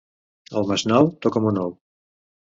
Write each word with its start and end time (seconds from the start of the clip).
El 0.61 0.63
Masnou? 0.69 1.09
Toca'm 1.25 1.45
un 1.51 1.59
ou! 1.65 1.75